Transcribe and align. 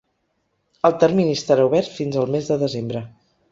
El 0.89 0.95
termini 1.03 1.35
estarà 1.41 1.67
obert 1.71 1.93
fins 2.01 2.19
al 2.23 2.35
mes 2.39 2.53
de 2.55 2.61
desembre. 2.67 3.07